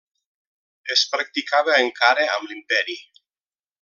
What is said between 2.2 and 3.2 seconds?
amb l'Imperi.